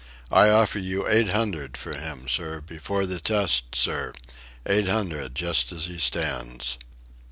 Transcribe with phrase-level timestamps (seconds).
[0.31, 4.13] "I offer you eight hundred for him, sir, before the test, sir;
[4.65, 6.79] eight hundred just as he stands."